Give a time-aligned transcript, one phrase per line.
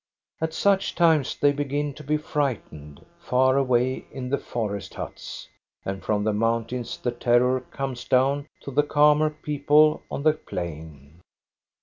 [0.41, 5.47] At such times they begin to be frightened far away in the forest huts,
[5.85, 11.21] and from the mountains the terror comes down to the calmer people on the plain.